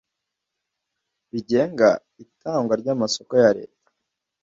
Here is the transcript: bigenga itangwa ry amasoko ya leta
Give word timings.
bigenga 1.31 1.89
itangwa 2.23 2.73
ry 2.81 2.89
amasoko 2.93 3.33
ya 3.43 3.49
leta 3.57 3.87